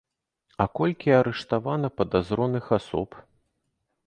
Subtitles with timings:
[0.63, 3.09] А колькі арыштавана падазроных асоб?!